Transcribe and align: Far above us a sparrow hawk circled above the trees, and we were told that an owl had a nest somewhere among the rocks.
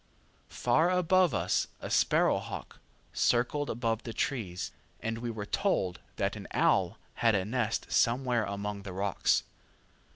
Far 0.49 0.89
above 0.89 1.31
us 1.31 1.67
a 1.79 1.91
sparrow 1.91 2.39
hawk 2.39 2.79
circled 3.13 3.69
above 3.69 4.01
the 4.01 4.13
trees, 4.13 4.71
and 4.99 5.19
we 5.19 5.29
were 5.29 5.45
told 5.45 5.99
that 6.15 6.35
an 6.35 6.47
owl 6.53 6.97
had 7.21 7.35
a 7.35 7.45
nest 7.45 7.91
somewhere 7.91 8.43
among 8.45 8.81
the 8.81 8.93
rocks. 8.93 9.43